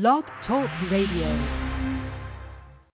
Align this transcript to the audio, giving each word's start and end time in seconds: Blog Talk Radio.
Blog 0.00 0.24
Talk 0.44 0.68
Radio. 0.90 1.63